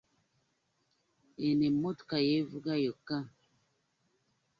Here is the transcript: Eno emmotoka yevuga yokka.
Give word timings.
Eno 1.47 1.63
emmotoka 1.69 2.15
yevuga 2.29 2.73
yokka. 2.85 3.17